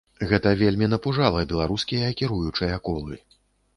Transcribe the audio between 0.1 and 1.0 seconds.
Гэта вельмі